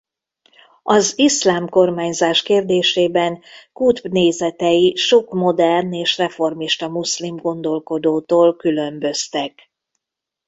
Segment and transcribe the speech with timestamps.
[0.83, 3.41] Az iszlám kormányzás kérdésében
[3.73, 9.71] Kutb nézetei sok modern és reformista muszlim gondolkodótól különböztek.